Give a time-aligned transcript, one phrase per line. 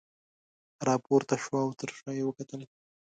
[0.87, 2.61] راپورته شوه او تر شاه یې وکتل.